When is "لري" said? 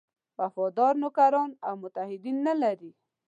2.61-2.91